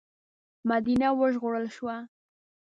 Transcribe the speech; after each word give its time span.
مدینه 0.69 1.07
وژغورل 1.19 1.67
شوه. 1.75 1.97